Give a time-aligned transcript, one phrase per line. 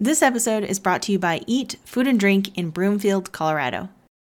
[0.00, 3.88] This episode is brought to you by Eat Food and Drink in Broomfield, Colorado.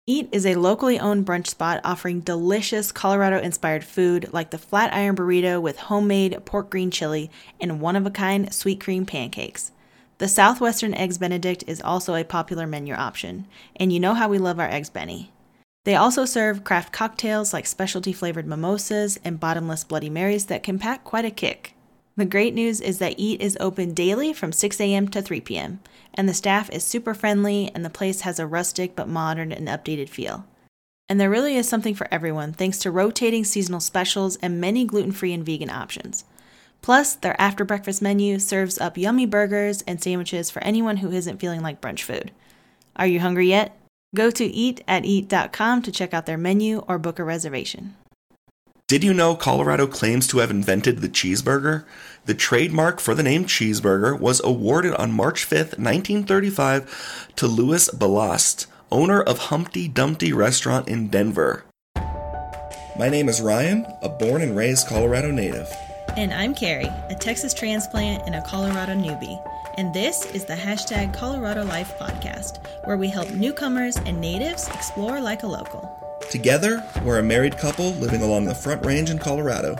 [0.06, 4.94] Eat is a locally owned brunch spot offering delicious Colorado inspired food like the flat
[4.94, 9.72] iron burrito with homemade pork green chili and one of a kind sweet cream pancakes.
[10.18, 14.38] The Southwestern Eggs Benedict is also a popular menu option, and you know how we
[14.38, 15.32] love our Eggs Benny.
[15.82, 20.78] They also serve craft cocktails like specialty flavored mimosas and bottomless Bloody Marys that can
[20.78, 21.75] pack quite a kick.
[22.16, 25.08] The great news is that Eat is open daily from 6 a.m.
[25.08, 25.80] to 3 p.m.,
[26.14, 29.68] and the staff is super friendly and the place has a rustic but modern and
[29.68, 30.46] updated feel.
[31.10, 35.12] And there really is something for everyone thanks to rotating seasonal specials and many gluten
[35.12, 36.24] free and vegan options.
[36.80, 41.38] Plus, their after breakfast menu serves up yummy burgers and sandwiches for anyone who isn't
[41.38, 42.32] feeling like brunch food.
[42.96, 43.78] Are you hungry yet?
[44.14, 47.94] Go to eat at eat.com to check out their menu or book a reservation.
[48.88, 51.84] Did you know Colorado claims to have invented the cheeseburger?
[52.26, 58.68] The trademark for the name cheeseburger was awarded on March 5th, 1935 to Louis Ballast,
[58.92, 61.64] owner of Humpty Dumpty Restaurant in Denver.
[62.96, 65.66] My name is Ryan, a born and raised Colorado native.
[66.16, 69.44] And I'm Carrie, a Texas transplant and a Colorado newbie.
[69.78, 75.20] And this is the hashtag Colorado Life podcast, where we help newcomers and natives explore
[75.20, 76.05] like a local.
[76.30, 79.76] Together, we're a married couple living along the Front Range in Colorado.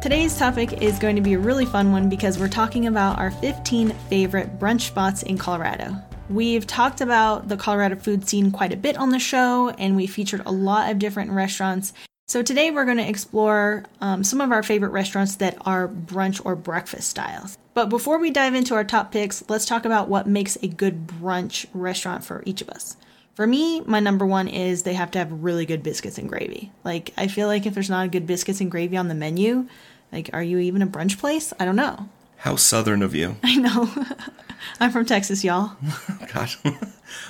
[0.00, 3.30] Today's topic is going to be a really fun one because we're talking about our
[3.30, 5.96] 15 favorite brunch spots in Colorado.
[6.28, 10.06] We've talked about the Colorado food scene quite a bit on the show, and we
[10.06, 11.92] featured a lot of different restaurants.
[12.28, 16.40] So today we're going to explore um, some of our favorite restaurants that are brunch
[16.44, 17.58] or breakfast styles.
[17.74, 21.06] But before we dive into our top picks, let's talk about what makes a good
[21.06, 22.96] brunch restaurant for each of us.
[23.34, 26.70] For me, my number one is they have to have really good biscuits and gravy.
[26.84, 29.68] Like, I feel like if there's not a good biscuits and gravy on the menu,
[30.12, 31.54] like, are you even a brunch place?
[31.58, 32.08] I don't know.
[32.38, 33.36] How southern of you.
[33.42, 33.90] I know.
[34.80, 35.76] I'm from Texas, y'all.
[36.34, 36.58] Gosh.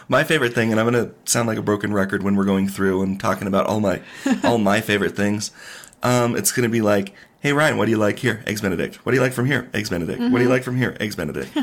[0.09, 2.69] my favorite thing, and I'm going to sound like a broken record when we're going
[2.69, 4.03] through and talking about all my
[4.43, 5.51] all my favorite things.
[6.03, 8.43] Um, it's going to be like, hey, Ryan, what do you like here?
[8.47, 8.97] Eggs Benedict.
[9.07, 9.71] What do you like from here?
[9.73, 10.21] Eggs Benedict.
[10.21, 10.33] Mm-hmm.
[10.33, 10.97] What do you like from here?
[10.99, 11.57] Eggs Benedict.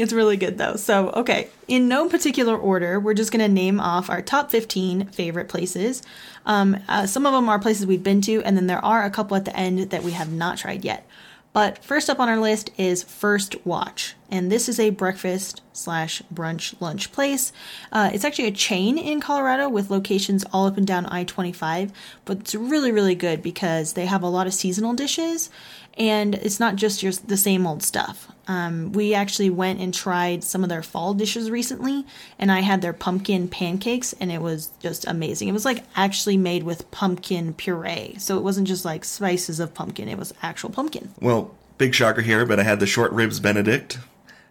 [0.00, 0.76] It's really good, though.
[0.76, 5.06] So, okay, in no particular order, we're just going to name off our top 15
[5.06, 6.02] favorite places.
[6.46, 9.10] Um, uh, some of them are places we've been to, and then there are a
[9.10, 11.06] couple at the end that we have not tried yet.
[11.52, 16.22] But first up on our list is First Watch, and this is a breakfast slash
[16.32, 17.52] brunch lunch place.
[17.90, 21.90] Uh, it's actually a chain in Colorado with locations all up and down I 25,
[22.24, 25.50] but it's really, really good because they have a lot of seasonal dishes
[25.98, 28.30] and it's not just your, the same old stuff.
[28.48, 32.04] Um, we actually went and tried some of their fall dishes recently,
[32.38, 35.48] and I had their pumpkin pancakes, and it was just amazing.
[35.48, 39.74] It was like actually made with pumpkin puree, so it wasn't just like spices of
[39.74, 41.10] pumpkin; it was actual pumpkin.
[41.20, 43.98] Well, big shocker here, but I had the short ribs Benedict,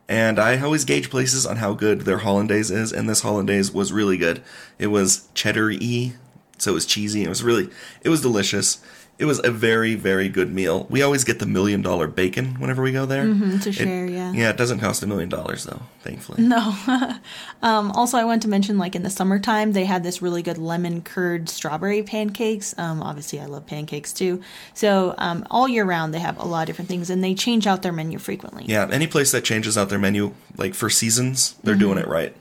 [0.08, 3.92] and I always gauge places on how good their hollandaise is, and this hollandaise was
[3.92, 4.42] really good.
[4.78, 6.14] It was cheddar-y,
[6.58, 7.24] so it was cheesy.
[7.24, 7.70] It was really,
[8.02, 8.82] it was delicious
[9.20, 10.88] it was a very very good meal.
[10.90, 14.06] We always get the million dollar bacon whenever we go there mm-hmm, to share.
[14.06, 16.42] It, yeah, yeah, it doesn't cost a million dollars though, thankfully.
[16.42, 16.74] No.
[17.62, 20.58] um, also, I want to mention like in the summertime they had this really good
[20.58, 22.74] lemon curd strawberry pancakes.
[22.80, 24.42] Um, obviously, I love pancakes too.
[24.74, 27.68] So um, all year round they have a lot of different things, and they change
[27.68, 28.64] out their menu frequently.
[28.68, 31.82] Yeah, any place that changes out their menu like for seasons, they're mm-hmm.
[31.82, 32.34] doing it right.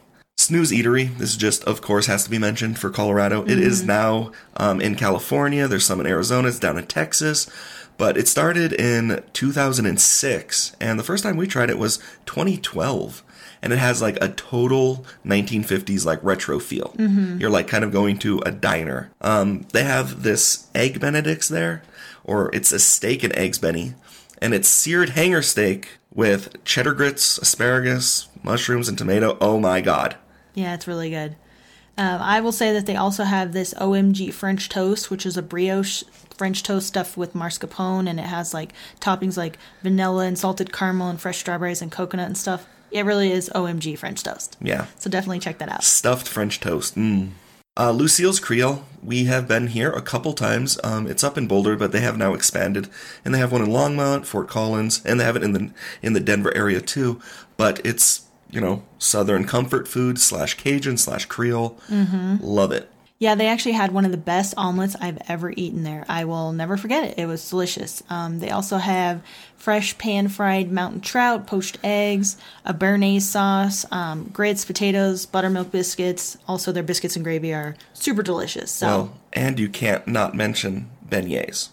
[0.48, 3.42] Snooze Eatery, this just, of course, has to be mentioned for Colorado.
[3.42, 3.50] Mm-hmm.
[3.50, 3.88] It is mm-hmm.
[3.88, 5.68] now um, in California.
[5.68, 6.48] There's some in Arizona.
[6.48, 7.50] It's down in Texas.
[7.98, 10.76] But it started in 2006.
[10.80, 13.22] And the first time we tried it was 2012.
[13.60, 16.94] And it has like a total 1950s like retro feel.
[16.96, 17.40] Mm-hmm.
[17.40, 19.10] You're like kind of going to a diner.
[19.20, 21.82] Um, they have this egg benedicts there,
[22.24, 23.96] or it's a steak and eggs benny.
[24.40, 29.36] And it's seared hanger steak with cheddar grits, asparagus, mushrooms, and tomato.
[29.42, 30.16] Oh my god.
[30.54, 31.36] Yeah, it's really good.
[31.98, 35.42] Um, I will say that they also have this OMG French toast, which is a
[35.42, 36.04] brioche
[36.36, 41.08] French toast stuffed with mascarpone, and it has like toppings like vanilla and salted caramel
[41.08, 42.66] and fresh strawberries and coconut and stuff.
[42.92, 44.56] It really is OMG French toast.
[44.60, 44.86] Yeah.
[44.96, 45.82] So definitely check that out.
[45.82, 46.94] Stuffed French toast.
[46.96, 47.30] Mm.
[47.76, 48.84] Uh, Lucille's Creole.
[49.02, 50.78] We have been here a couple times.
[50.82, 52.88] Um, it's up in Boulder, but they have now expanded,
[53.24, 56.12] and they have one in Longmont, Fort Collins, and they have it in the in
[56.12, 57.20] the Denver area too.
[57.56, 61.78] But it's you know, Southern comfort food slash Cajun slash Creole.
[61.88, 62.36] Mm-hmm.
[62.40, 62.90] Love it.
[63.20, 66.04] Yeah, they actually had one of the best omelets I've ever eaten there.
[66.08, 67.18] I will never forget it.
[67.18, 68.00] It was delicious.
[68.08, 69.22] Um, they also have
[69.56, 76.38] fresh pan fried mountain trout, poached eggs, a béarnaise sauce, um, grits, potatoes, buttermilk biscuits.
[76.46, 78.70] Also, their biscuits and gravy are super delicious.
[78.70, 78.86] So.
[78.86, 81.70] Well, and you can't not mention beignets.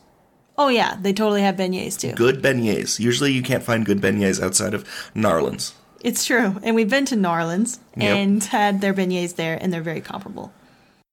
[0.57, 2.13] Oh yeah, they totally have beignets too.
[2.13, 2.99] Good beignets.
[2.99, 4.83] Usually you can't find good beignets outside of
[5.13, 5.73] Nawlins.
[6.05, 6.55] It's true.
[6.61, 8.15] And we've been to Nawlins Yep.
[8.17, 10.53] and had their beignets there, and they're very comparable.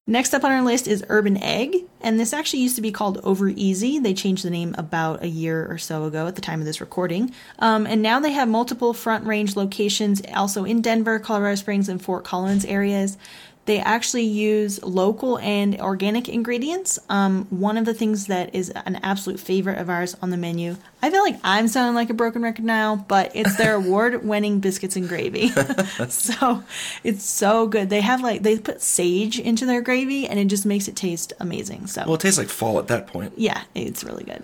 [0.06, 3.18] Next up on our list is Urban Egg, and this actually used to be called
[3.24, 3.98] Over Easy.
[3.98, 6.80] They changed the name about a year or so ago at the time of this
[6.80, 7.32] recording.
[7.60, 12.02] Um, and now they have multiple front range locations also in Denver, Colorado Springs, and
[12.02, 13.16] Fort Collins areas.
[13.64, 16.98] They actually use local and organic ingredients.
[17.08, 20.76] Um, one of the things that is an absolute favorite of ours on the menu,
[21.00, 24.58] I feel like I'm sounding like a broken record now, but it's their award winning
[24.58, 25.48] biscuits and gravy.
[26.08, 26.64] so
[27.04, 27.88] it's so good.
[27.88, 31.32] They have like, they put sage into their gravy and it just makes it taste
[31.38, 31.86] amazing.
[31.86, 33.34] So, Well, it tastes like fall at that point.
[33.36, 34.42] yeah, it's really good.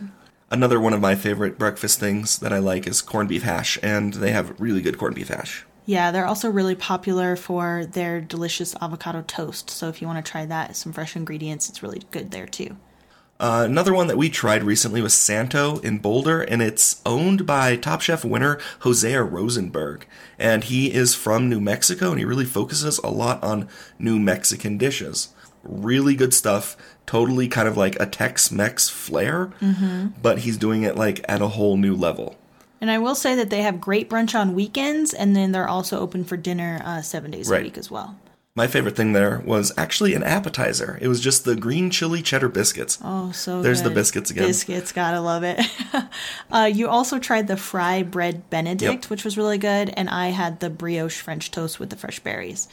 [0.50, 4.14] Another one of my favorite breakfast things that I like is corned beef hash, and
[4.14, 5.66] they have really good corned beef hash.
[5.88, 9.70] Yeah, they're also really popular for their delicious avocado toast.
[9.70, 12.76] So if you want to try that, some fresh ingredients, it's really good there too.
[13.40, 17.74] Uh, another one that we tried recently was Santo in Boulder, and it's owned by
[17.74, 20.06] Top Chef winner Hosea Rosenberg.
[20.38, 23.66] And he is from New Mexico, and he really focuses a lot on
[23.98, 25.28] New Mexican dishes.
[25.62, 26.76] Really good stuff.
[27.06, 29.52] Totally kind of like a Tex Mex flair,
[30.20, 32.36] but he's doing it like at a whole new level.
[32.80, 35.98] And I will say that they have great brunch on weekends, and then they're also
[35.98, 37.60] open for dinner uh, seven days Right.
[37.60, 38.16] a week as well.
[38.54, 40.98] My favorite thing there was actually an appetizer.
[41.00, 42.98] It was just the green chili cheddar biscuits.
[43.04, 44.48] Oh, so There's the biscuits again.
[44.48, 45.60] Biscuits, gotta love it.
[46.50, 49.10] uh, you also tried the fry bread Benedict, Yep.
[49.10, 52.66] which was really good, and I had the brioche French toast with the fresh berries,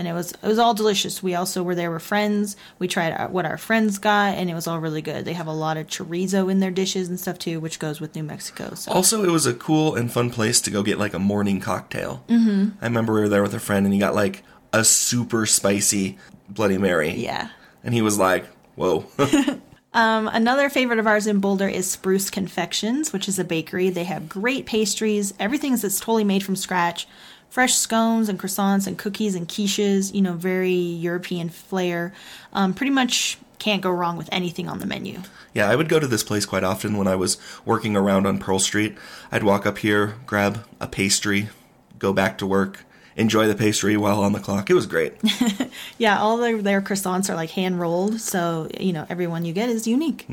[0.00, 1.22] and it was it was all delicious.
[1.22, 2.56] We also were there with friends.
[2.78, 5.26] We tried our, what our friends got, and it was all really good.
[5.26, 8.14] They have a lot of chorizo in their dishes and stuff too, which goes with
[8.16, 8.74] New Mexico.
[8.74, 11.60] So Also, it was a cool and fun place to go get like a morning
[11.60, 12.24] cocktail.
[12.28, 12.70] Mm-hmm.
[12.80, 14.42] I remember we were there with a friend, and he got like
[14.72, 16.16] a super spicy
[16.48, 17.12] Bloody Mary.
[17.12, 17.50] yeah.
[17.84, 19.04] And he was like, "Whoa."
[19.92, 23.90] Um, another favorite of ours in Boulder is Spruce Confections, which is a bakery.
[23.90, 27.08] They have great pastries, Everything's that's totally made from scratch.
[27.50, 32.12] Fresh scones and croissants and cookies and quiches, you know, very European flair.
[32.52, 35.20] Um, pretty much can't go wrong with anything on the menu.
[35.52, 38.38] yeah, I would go to this place quite often when I was working around on
[38.38, 38.96] Pearl Street.
[39.30, 41.50] I'd walk up here, grab a pastry,
[41.98, 42.84] go back to work,
[43.16, 44.70] enjoy the pastry while on the clock.
[44.70, 45.14] It was great.
[45.98, 49.52] Yeah, all their, their croissants are like hand rolled, so, you know, every one you
[49.52, 50.26] get is unique.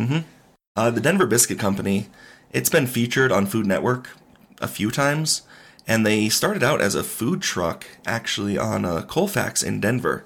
[0.78, 2.08] Uh, the Denver Biscuit Company,
[2.54, 4.12] it's been featured on Food Network
[4.62, 5.42] a few times,
[5.88, 10.26] and they started out as a food truck actually on uh, Colfax in Denver.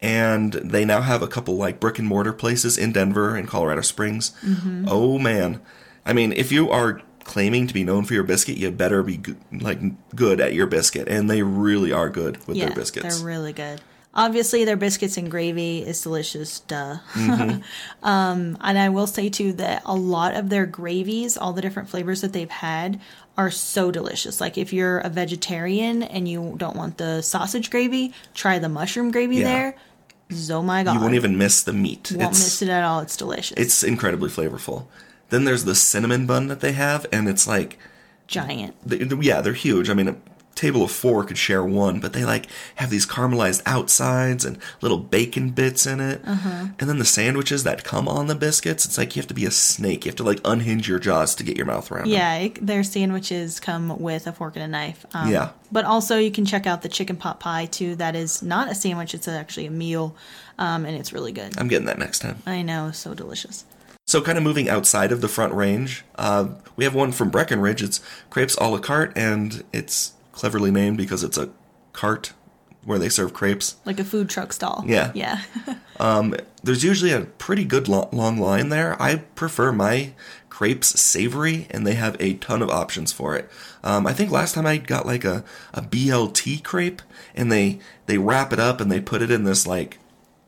[0.00, 3.80] And they now have a couple like brick and mortar places in Denver and Colorado
[3.80, 4.32] Springs.
[4.86, 5.60] Oh man.
[6.04, 9.20] I mean, if you are claiming to be known for your biscuit, you better be
[9.50, 9.80] like
[10.14, 13.16] good at your biscuit, and they really are good with yeah, their biscuits.
[13.16, 13.80] they're really good.
[14.16, 16.98] Obviously, their biscuits and gravy is delicious, duh.
[18.02, 21.88] um, and I will say too that a lot of their gravies, all the different
[21.88, 23.00] flavors that they've had,
[23.36, 24.40] are so delicious.
[24.40, 29.10] Like if you're a vegetarian and you don't want the sausage gravy, try the mushroom
[29.10, 29.44] gravy Yeah.
[29.44, 29.76] there.
[30.50, 32.10] Oh my god, you won't even miss the meat.
[32.14, 33.00] Won't it's miss it at all.
[33.00, 33.58] It's delicious.
[33.58, 34.86] it's incredibly flavorful.
[35.30, 37.78] Then there's the cinnamon bun that they have, and it's like
[38.26, 38.74] giant.
[38.86, 39.90] they, yeah, they're huge.
[39.90, 40.20] I mean,
[40.54, 42.46] table of four could share one, but they like
[42.76, 46.20] have these caramelized outsides and little bacon bits in it.
[46.24, 46.68] Uh-huh.
[46.78, 49.44] And then the sandwiches that come on the biscuits, it's like you have to be
[49.44, 50.04] a snake.
[50.04, 52.12] You have to like unhinge your jaws to get your mouth around them.
[52.12, 55.04] Yeah, it, their sandwiches come with a fork and a knife.
[55.14, 55.50] Um, Yeah.
[55.72, 57.96] But also, you can check out the chicken pot pie too.
[57.96, 60.14] That is not a sandwich; it's actually a meal,
[60.56, 61.58] um, and it's really good.
[61.58, 62.40] I'm getting that next time.
[62.46, 63.64] I know, so delicious.
[64.06, 67.82] So, kind of moving outside of the front range, uh, we have one from Breckenridge.
[67.82, 68.00] It's
[68.30, 71.50] crepes a la carte, and it's cleverly named because it's a
[71.92, 72.32] cart
[72.84, 73.76] where they serve crepes.
[73.84, 74.84] Like a food truck stall.
[74.86, 75.10] Yeah.
[75.14, 75.40] Yeah.
[76.62, 79.00] There's usually a pretty good lo- long line there.
[79.00, 80.12] I prefer my
[80.48, 83.50] crepes savory, and they have a ton of options for it.
[83.82, 87.02] Um, I think last time I got like a, a BLT crepe,
[87.34, 89.98] and they they wrap it up and they put it in this like,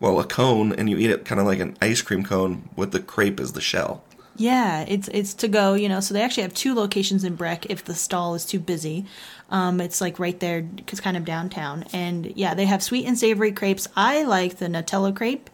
[0.01, 2.93] well, a cone, and you eat it kind of like an ice cream cone with
[2.93, 4.03] the crepe as the shell.
[4.37, 6.01] Yeah, it's it's to go, you know.
[6.01, 9.07] So they actually have two locations in Breck if the stall is too busy.
[9.51, 11.85] Um, it's like right there, it's kind of downtown.
[11.93, 13.89] And yeah, they have sweet and savory crepes.
[13.97, 15.51] I like the Nutella crepe.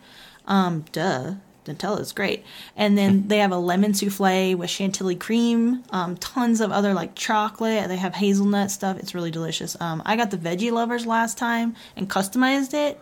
[0.46, 1.34] Um, duh.
[1.64, 2.44] Nutella is great.
[2.76, 7.14] And then they have a lemon souffle with chantilly cream, um, tons of other like
[7.14, 7.86] chocolate.
[7.86, 8.98] They have hazelnut stuff.
[8.98, 9.80] It's really delicious.
[9.80, 13.00] Um, I got the veggie lovers last time and customized it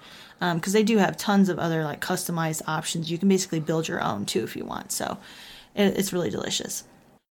[0.55, 3.11] because they do have tons of other like customized options.
[3.11, 4.93] You can basically build your own too if you want.
[4.93, 5.17] So
[5.75, 6.85] it's really delicious.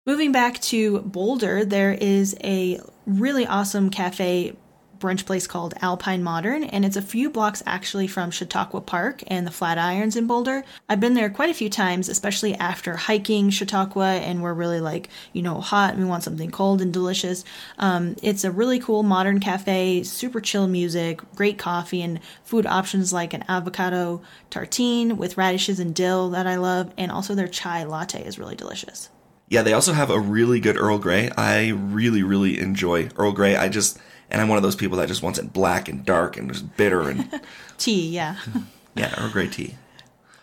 [0.05, 4.55] Moving back to Boulder, there is a really awesome cafe
[5.01, 9.45] brunch place called Alpine Modern, and it's a few blocks actually from Chautauqua Park and
[9.45, 10.63] the Flatirons in Boulder.
[10.87, 15.09] I've been there quite a few times, especially after hiking Chautauqua, and we're really like,
[15.33, 17.43] you know, hot and we want something cold and delicious.
[17.79, 23.11] Um, it's a really cool modern cafe, super chill music, great coffee, and food options
[23.11, 27.83] like an avocado tartine with radishes and dill that I love, and also their chai
[27.83, 29.09] latte is really delicious.
[29.49, 31.29] Yeah, they also have a really good Earl Grey.
[31.35, 33.57] I really, really enjoy Earl Grey.
[33.57, 33.99] I just,
[34.31, 36.75] and I'm one of those people that just wants it black and dark and just
[36.77, 37.41] bitter and
[37.77, 38.37] Tea, yeah.
[38.95, 39.75] yeah, Earl Grey tea.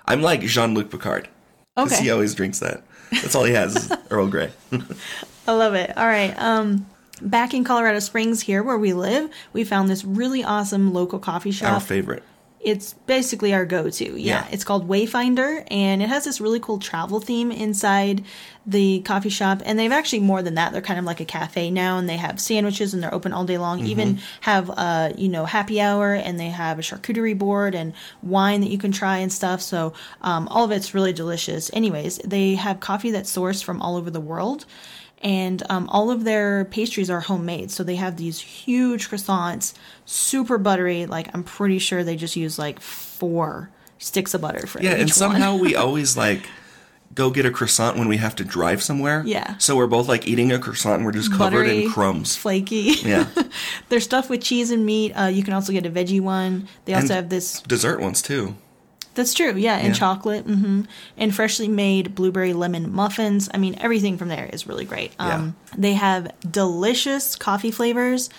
[0.06, 1.28] I'm like Jean Luc Picard.
[1.74, 2.04] Because Okay.
[2.04, 2.82] he always drinks that.
[3.12, 4.50] That's all he has Earl Grey.
[5.46, 5.96] I love it.
[5.96, 6.34] All right.
[6.38, 6.86] Um,
[7.22, 11.50] back in Colorado Springs, here where we live, we found this really awesome local coffee
[11.52, 11.72] shop.
[11.74, 12.22] Our favorite.
[12.60, 14.04] It's basically our go-to.
[14.04, 14.44] Yeah.
[14.44, 14.48] Yeah.
[14.50, 18.24] It's called Wayfinder, and it has this really cool travel theme inside
[18.66, 19.62] the coffee shop.
[19.64, 20.72] And they've actually more than that.
[20.72, 23.44] They're kind of like a cafe now, and they have sandwiches, and they're open all
[23.44, 23.84] day long.
[23.86, 28.60] Even have uh, you know happy hour, and they have a charcuterie board and wine
[28.60, 29.62] that you can try and stuff.
[29.62, 31.70] So um, all of it's really delicious.
[31.72, 34.66] Anyways, they have coffee that's sourced from all over the world
[35.22, 37.70] and um, all of their pastries are homemade.
[37.70, 41.06] So they have these huge croissants, super buttery.
[41.06, 44.80] Like I'm pretty sure they just use like four sticks of butter for.
[44.82, 46.48] Yeah, and somehow we always like
[47.14, 49.22] go get a croissant when we have to drive somewhere.
[49.26, 49.56] Yeah.
[49.58, 52.36] So we're both like eating a croissant and we're just covered Buttery, in crumbs.
[52.36, 52.92] flaky.
[53.02, 53.26] Yeah.
[53.88, 55.12] They're stuffed with cheese and meat.
[55.14, 56.68] Uh, you can also get a veggie one.
[56.84, 57.60] They also And- have this.
[57.62, 58.54] Dessert ones too.
[59.18, 59.54] That's true.
[59.56, 59.92] Yeah, and Yeah.
[59.94, 60.44] chocolate.
[60.46, 60.82] hmm
[61.16, 63.48] And freshly made blueberry lemon muffins.
[63.52, 65.10] I mean, everything from there is really great.
[65.18, 68.30] Um, They have delicious coffee flavors.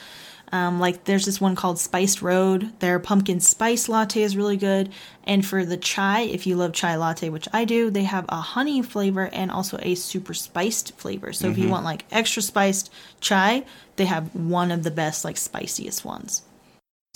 [0.51, 2.71] Um, like there's this one called Spiced Road.
[2.79, 4.89] Their pumpkin spice latte is really good.
[5.25, 8.38] And for the chai, if you love chai latte, which I do, they have a
[8.38, 11.33] honey flavor and also a super spiced flavor.
[11.33, 13.63] So if you want like extra spiced chai,
[13.98, 16.41] they have one of the best like spiciest ones.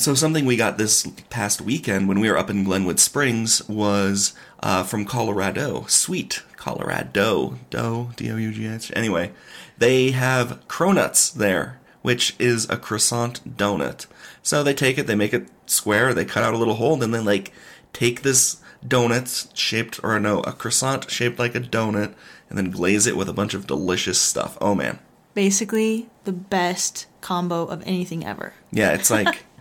[0.03, 4.33] So something we got this past weekend when we were up in Glenwood Springs was
[4.59, 8.91] uh, from Colorado, Sweet Colorado, Dough, D-O-U-G-H.
[8.97, 9.31] Anyway,
[9.77, 14.05] they have cronuts there, which is a croissant donut.
[14.41, 17.11] So they take it, they make it square, they cut out a little hole, then
[17.11, 17.53] they like
[17.93, 22.13] take this donut shaped, or no, a croissant shaped like a donut,
[22.49, 24.57] and then glaze it with a bunch of delicious stuff.
[24.59, 24.99] Oh man.
[25.33, 28.53] Basically, the best combo of anything ever.
[28.69, 29.45] Yeah, it's like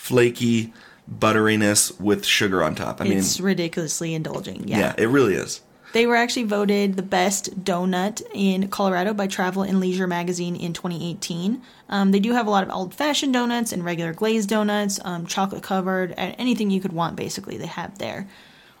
[0.00, 0.72] flaky
[1.18, 3.00] butteriness with sugar on top.
[3.00, 4.66] I mean, it's ridiculously indulging.
[4.66, 4.78] Yeah.
[4.78, 5.60] yeah, it really is.
[5.92, 10.72] They were actually voted the best donut in Colorado by Travel and Leisure magazine in
[10.72, 11.60] 2018.
[11.88, 15.26] Um, they do have a lot of old fashioned donuts and regular glazed donuts, um,
[15.26, 18.28] chocolate covered, and anything you could want, basically, they have there.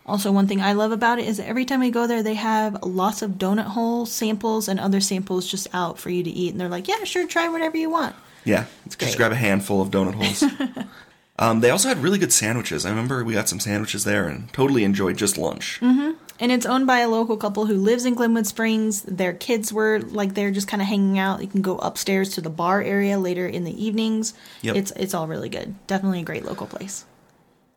[0.06, 2.34] Also, one thing I love about it is that every time we go there, they
[2.34, 6.52] have lots of donut hole samples and other samples just out for you to eat.
[6.52, 8.16] And they're like, yeah, sure, try whatever you want.
[8.44, 9.08] Yeah, just great.
[9.08, 10.42] Just grab a handful of donut holes.
[11.40, 12.84] um, they also had really good sandwiches.
[12.84, 15.80] I remember we got some sandwiches there and totally enjoyed just lunch.
[15.80, 16.12] Mm-hmm.
[16.38, 19.02] And it's owned by a local couple who lives in Glenwood Springs.
[19.02, 21.40] Their kids were like they're just kind of hanging out.
[21.40, 24.34] You can go upstairs to the bar area later in the evenings.
[24.62, 24.76] Yep.
[24.76, 25.74] It's it's all really good.
[25.86, 27.04] Definitely a great local place.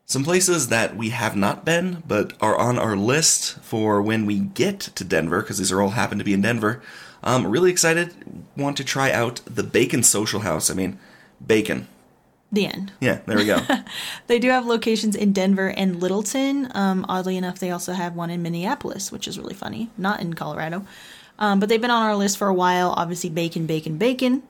[0.06, 4.40] Some places that we have not been, but are on our list for when we
[4.40, 6.82] get to Denver, because these are all happen to be in Denver.
[7.24, 8.14] Um, really excited.
[8.58, 10.70] Want to try out the Bacon Social House.
[10.70, 11.00] I mean,
[11.46, 11.88] bacon.
[12.54, 12.94] The end.
[13.00, 13.60] Yeah, there we go.
[14.28, 16.72] They do have locations in Denver and Littleton.
[16.76, 19.90] Um, oddly enough, they also have one in Minneapolis, which is really funny.
[19.98, 20.86] Not in Colorado.
[21.40, 22.94] Um, but they've been on our list for a while.
[22.96, 24.44] Obviously, bacon, bacon, bacon.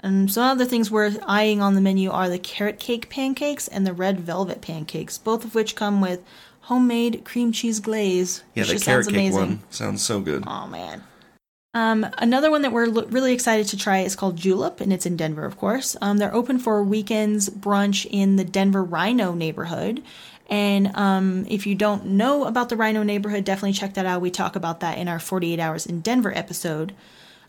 [0.00, 3.86] And some other things worth eyeing on the menu are the carrot cake pancakes and
[3.86, 6.22] the red velvet pancakes, both of which come with
[6.62, 8.42] homemade cream cheese glaze.
[8.54, 9.40] Yeah, the carrot cake amazing.
[9.40, 10.44] one sounds so good.
[10.46, 11.04] Oh man.
[11.74, 15.06] Um, another one that we're lo- really excited to try is called Julep, and it's
[15.06, 15.96] in Denver, of course.
[16.00, 20.02] Um, they're open for weekends brunch in the Denver RiNo neighborhood.
[20.48, 24.20] And um, if you don't know about the RiNo neighborhood, definitely check that out.
[24.20, 26.94] We talk about that in our 48 Hours in Denver episode.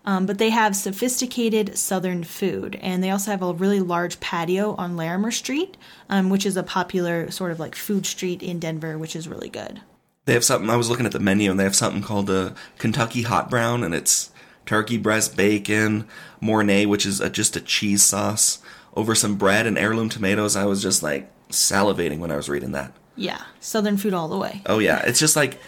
[0.05, 4.75] Um, but they have sophisticated Southern food, and they also have a really large patio
[4.75, 5.77] on Larimer Street,
[6.09, 9.49] um, which is a popular sort of like food street in Denver, which is really
[9.49, 9.81] good.
[10.25, 10.69] They have something.
[10.69, 13.83] I was looking at the menu, and they have something called a Kentucky Hot Brown,
[13.83, 14.31] and it's
[14.65, 16.07] turkey breast bacon,
[16.41, 18.59] Mornay, which is a, just a cheese sauce,
[18.95, 20.55] over some bread and heirloom tomatoes.
[20.55, 22.91] I was just like salivating when I was reading that.
[23.15, 24.61] Yeah, Southern food all the way.
[24.65, 25.59] Oh yeah, it's just like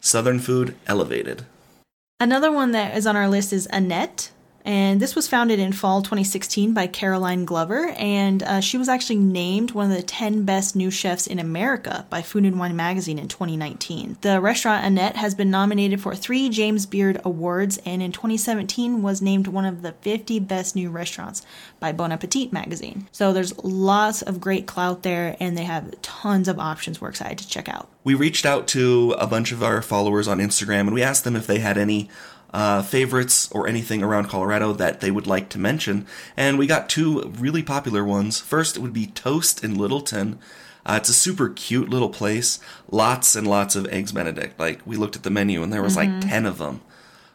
[0.00, 1.46] Southern food elevated.
[2.20, 4.30] Another one that is on our list is Annette.
[4.64, 9.16] And this was founded in fall 2016 by Caroline Glover, and uh, she was actually
[9.16, 13.18] named one of the 10 best new chefs in America by Food and Wine magazine
[13.18, 14.18] in 2019.
[14.20, 19.20] The restaurant Annette has been nominated for three James Beard Awards, and in 2017 was
[19.20, 21.42] named one of the 50 best new restaurants
[21.80, 23.08] by Bon Appetit magazine.
[23.10, 27.38] So there's lots of great clout there, and they have tons of options we're excited
[27.38, 27.88] to check out.
[28.04, 31.36] We reached out to a bunch of our followers on Instagram and we asked them
[31.36, 32.08] if they had any
[32.52, 36.06] uh, favorites or anything around Colorado that they would like to mention.
[36.36, 38.40] And we got two really popular ones.
[38.40, 40.38] First, it would be Toast in Littleton.
[40.84, 42.58] Uh, it's a super cute little place.
[42.90, 44.58] Lots and lots of eggs Benedict.
[44.58, 46.20] Like we looked at the menu and there was mm-hmm.
[46.20, 46.80] like ten of them.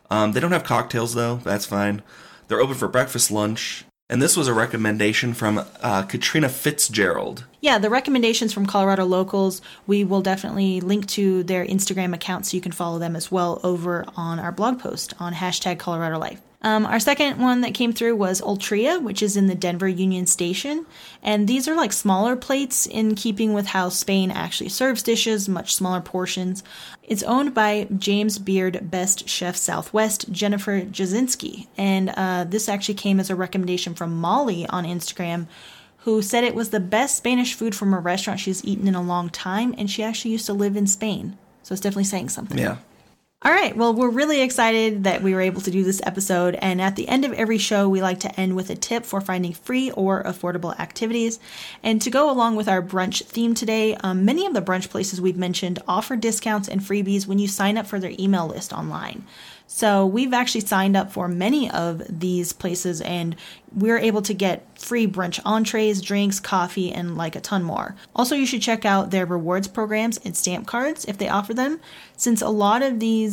[0.09, 1.37] Um, they don't have cocktails though.
[1.37, 2.01] That's fine.
[2.47, 7.45] They're open for breakfast, lunch, and this was a recommendation from uh, Katrina Fitzgerald.
[7.61, 12.55] Yeah, the recommendations from Colorado locals, we will definitely link to their Instagram account so
[12.55, 16.41] you can follow them as well over on our blog post on hashtag Colorado Life.
[16.67, 20.27] Um, our second one that came through was Ultreia, which is in the Denver Union
[20.27, 20.85] Station.
[21.23, 25.73] And these are like smaller plates in keeping with how Spain actually serves dishes, much
[25.73, 26.65] smaller portions.
[27.03, 31.67] It's owned by James Beard Best Chef Southwest, Jennifer Jasinski.
[31.77, 35.47] And uh, this actually came as a recommendation from Molly on Instagram,
[35.99, 39.01] who said it was the best Spanish food from a restaurant she's eaten in a
[39.01, 39.73] long time.
[39.77, 41.37] And she actually used to live in Spain.
[41.63, 42.57] So it's definitely saying something.
[42.57, 42.75] Yeah.
[43.43, 43.77] All right.
[43.77, 46.55] Well, we're really excited that we were able to do this episode.
[46.55, 49.21] And at the end of every show, we like to end with a tip for
[49.21, 51.39] finding free or affordable activities.
[51.83, 55.21] And to go along with our brunch theme today, um, many of the brunch places
[55.21, 59.23] we've mentioned offer discounts and freebies when you sign up for their email list online.
[59.67, 63.35] So we've actually signed up for many of these places and
[63.75, 67.95] we're able to get free brunch entrees, drinks, coffee, and like a ton more.
[68.15, 71.81] Also, you should check out their rewards programs and stamp cards if they offer them,
[72.15, 73.26] since a lot of these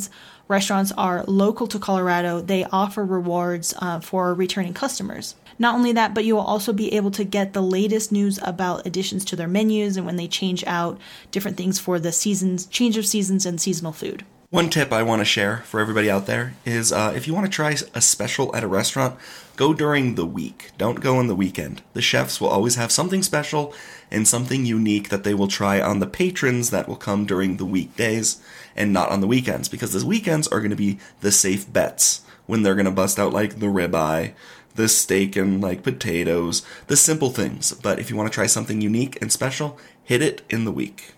[0.49, 5.35] restaurants are local to Colorado, they offer rewards uh, for returning customers.
[5.59, 8.87] Not only that, but you will also be able to get the latest news about
[8.87, 10.99] additions to their menus and when they change out
[11.31, 14.25] different things for the seasons, change of seasons, and seasonal food.
[14.55, 17.45] One tip I want to share for everybody out there is uh, if you want
[17.45, 19.17] to try a special at a restaurant,
[19.57, 20.71] go during the week.
[20.79, 21.83] Don't go on the weekend.
[21.93, 23.75] The chefs will always have something special
[24.13, 27.65] and something unique that they will try on the patrons that will come during the
[27.65, 28.41] weekdays
[28.77, 32.21] and not on the weekends because the weekends are going to be the safe bets
[32.47, 34.35] when they're going to bust out like the ribeye,
[34.77, 37.73] the steak and like potatoes, the simple things.
[37.73, 41.15] But if you want to try something unique and special, hit it in the week.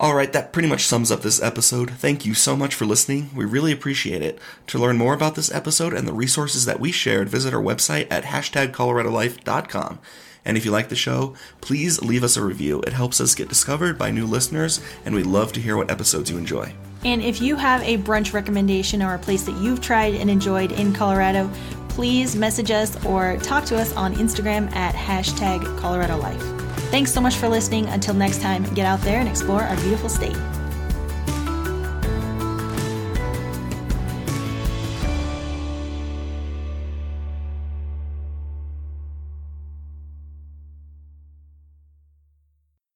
[0.00, 1.90] Alright, that pretty much sums up this episode.
[1.90, 3.28] Thank you so much for listening.
[3.36, 4.38] We really appreciate it.
[4.68, 8.06] To learn more about this episode and the resources that we shared, visit our website
[8.10, 9.98] at hashtag coloradolife.com.
[10.42, 12.80] And if you like the show, please leave us a review.
[12.86, 16.30] It helps us get discovered by new listeners, and we love to hear what episodes
[16.30, 16.72] you enjoy.
[17.04, 20.72] And if you have a brunch recommendation or a place that you've tried and enjoyed
[20.72, 21.50] in Colorado,
[21.90, 26.69] please message us or talk to us on Instagram at hashtag Colorado Life.
[26.90, 27.86] Thanks so much for listening.
[27.86, 30.36] Until next time, get out there and explore our beautiful state.